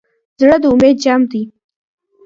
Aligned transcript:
زړه 0.39 0.55
د 0.61 0.65
امید 0.71 0.95
جام 1.03 1.21
دی. 1.31 1.43